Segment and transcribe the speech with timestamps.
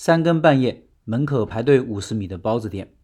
[0.00, 2.94] 三更半夜门口排队五十米的包子店。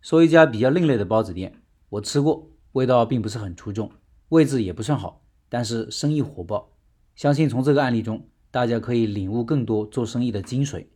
[0.00, 3.90] 说一家比较另类的包子店，我吃过，味道并不是很出众，
[4.30, 6.72] 位置也不算好，但是生意火爆。
[7.14, 10.86] 相信从这个案例中，大家可以领悟更多做生意的精髓。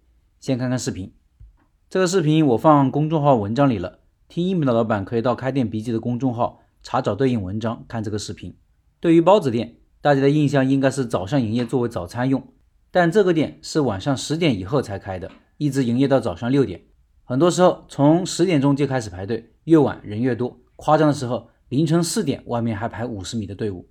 [0.40, 1.12] 先看看视频，
[1.90, 3.98] 这个视频我放公众号文章里了，
[4.29, 8.56] 听音频的老板可以到开店笔记的公众号查找对应文章看这个视频。
[8.98, 12.42] 对于包子店，大家的印象应该是早上营业作为早餐用。
[12.91, 16.82] 但这个店是晚上十点以后才开的，一直营业到早上六点。
[17.25, 20.58] 很多时候从十点钟就开始排队，越晚人越多。
[20.76, 23.86] 夸张的时候，凌晨四点外面还排五十米的队伍。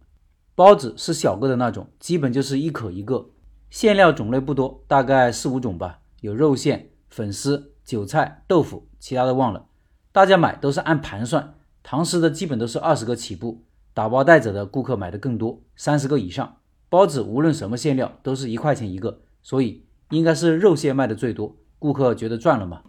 [0.55, 3.29] 包子是小个的那种，基本就是一口一个，
[3.69, 9.67] 馅料种类不多，大概四五种吧，有肉馅、粉丝、韭菜、豆腐，其他的忘了。
[10.11, 16.57] 大家买都是按盘算，堂食的基本都是二十个起步，打包带走的顾客买的更多，三十个以上。
[16.89, 22.81] 包子无论什么馅料都是一块钱一个，所以应该是肉馅卖的最多，顾客觉得赚了嘛。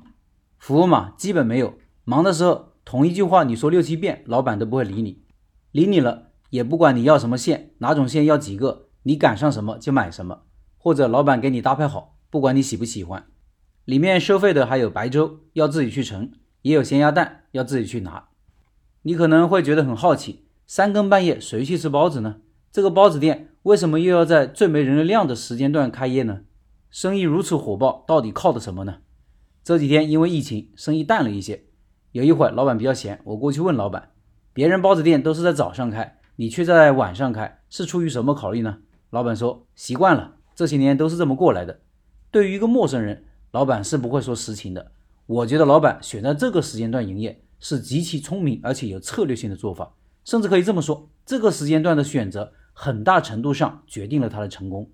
[0.56, 1.78] 服务嘛，基本没有。
[2.04, 5.22] 忙的时候，同一句话你说六七遍，老板都不会理你。
[5.72, 10.42] 理你了，也不管你要什么馅，哪种馅要几个，你赶上什么就买什么，
[10.78, 13.26] 或者老板给你搭配好，不管你喜不喜欢。
[13.84, 18.28] 里面收费的还有白粥，要自己去盛，也有咸鸭蛋，要自己去拿。
[19.02, 22.36] 你可能会觉得很好奇，三更半夜谁去吃包子呢？
[22.78, 26.42] 这个包子店为什么又要在最没人流量的时间段开业呢？
[26.90, 28.98] 生意如此火爆，到底靠的什么呢？
[29.64, 31.64] 这几天因为疫情，生意淡了一些。
[32.12, 34.10] 有一会儿老板比较闲，我过去问老板
[34.54, 38.78] ：“别人包子店都是在早上开，你却在晚上开，是出于什么考虑呢？”
[39.10, 41.80] 老板说：“习惯了，这些年都是这么过来的。”
[42.30, 44.92] 对于一个陌生人，老板是不会说实情的。
[45.26, 52.52] 我觉得老板选在这个时间段营业是极其聪明而且有策略性的做法，甚至可以这么说，这个时间段的选择。
[52.80, 54.88] 很大程度上决定了他的成功。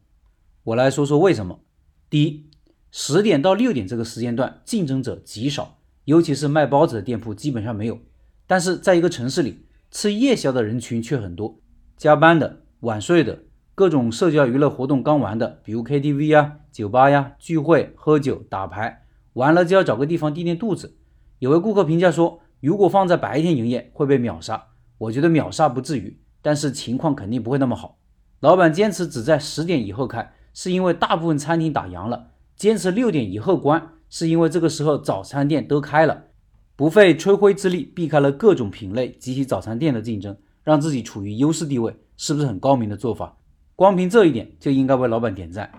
[0.63, 1.61] 我来说说为什么。
[2.09, 2.49] 第一，
[2.91, 7.99] 十点到六点这个时间段竞争者极少，尤其是卖包子的店铺基本上没有。
[8.47, 11.61] 但是在一个城市里，吃夜宵的人群却很多，
[11.99, 13.41] 加班的、晚睡的、
[13.75, 20.97] 各种社交娱乐活动刚完的，比如 KTV 啊、酒吧呀、聚会、喝酒、打牌，完了就要找个地方垫垫肚子。
[21.39, 24.69] 有位顾客评价说，如果放在白天营业会被秒杀。
[24.97, 26.19] 我觉得秒杀不至于。
[26.45, 27.97] 但是情况肯定不会那么好。
[28.41, 36.25] 老板坚持只在十点以后开，是因为大部分餐厅打烊了；坚持六点以后关，是因为这个时候早餐店都开了，
[36.77, 43.39] 不费吹灰之力避开了各种品类及其早餐店的竞争，让自己处于优势地位，是不是很高明的做法？
[43.75, 45.73] 光凭这一点就应该为老板点赞。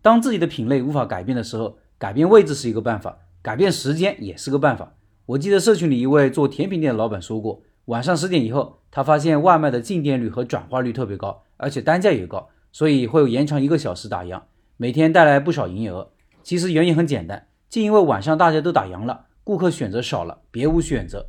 [0.00, 4.94] 当自己的品类无法改变的时候，改变位置是一个办法，改变时间也是个办法。
[5.26, 7.62] 我记得社群里一位做甜品店的老板说过。
[7.86, 14.40] 晚上十点以后，他发现外卖的进店率和转化率特别高，而且单价也高，所以会有延长一个小时打烊，
[14.76, 16.12] 每天带来不少营业额。
[16.44, 21.26] 其实原因很简单，就因为晚上大家都打烊了，顾客选择少了，别无选择。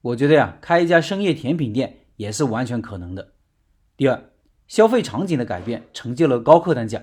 [0.00, 3.32] 我觉得呀，开一家深夜甜品店也是完全可能的。
[3.96, 4.30] 第二，
[4.68, 7.02] 消费场景的改变成就了高客单价。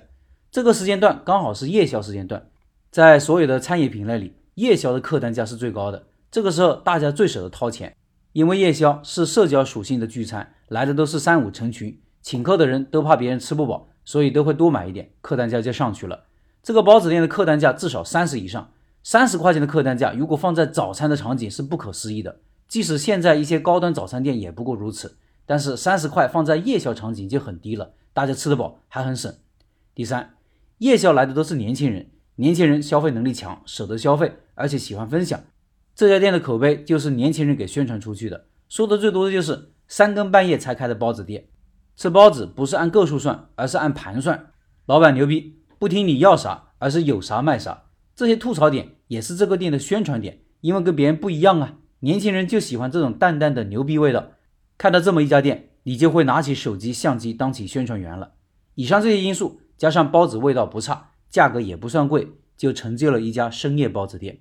[0.50, 2.50] 这个时间段刚好是夜宵时间段，
[2.90, 6.08] 在所有的餐饮品类里，夜宵的客单价是最高的。
[6.32, 7.94] 这个时候大家最舍得掏钱。
[8.34, 16.26] 因为夜宵是社交属性的聚餐，来的都是三五成群，请客的人都怕别人吃不饱，所以都会多买一点，客单价就上去了。
[16.64, 18.72] 这个包子店的客单价至少三十以上，
[19.04, 22.40] 三十块钱的客单价，如果放在早餐的场景是不可思议的。
[22.68, 25.16] 即使现在一些高端早餐店也不过如此，
[25.46, 29.32] 但是三十块放在夜宵场景就很低了，大家吃得饱还很省。
[29.94, 30.34] 第三，
[30.80, 35.40] 夜宵来的都是年轻人，年轻人消费能力强，舍得消费，而且喜欢分享。
[35.96, 41.46] 这家店的口碑就是年轻人给宣传出去的，说的最多的就是三更半夜才开的包子店。
[41.96, 44.48] 吃包子不是按个数算，而是按盘算。
[44.88, 47.84] 老板牛逼，不听你要啥，而是有啥卖啥。
[48.16, 51.76] 这些吐槽点也是这个店的宣传点，因为跟别人不一样啊。
[52.00, 54.32] 年轻人就喜欢这种淡淡的牛逼味道。
[54.80, 58.32] 看到这么一家店，你就会拿起手机相机当起宣传员了。
[58.74, 62.28] 以上这些因素加上包子味道不差，价格也不算贵，
[62.58, 64.40] 就成就了一家深夜包子店。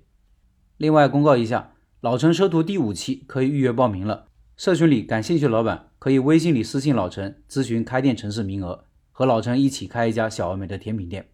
[0.77, 1.71] 另外公告一下，
[2.01, 4.25] 老陈收徒第五期可以预约报名了。
[4.55, 11.32] 社群里感兴趣的老板可以微信里私信老陈咨询开店城市名额，和老陈一起开一家小而美的甜品店。